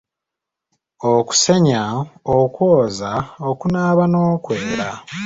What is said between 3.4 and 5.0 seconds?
okunaaba, n'okwera.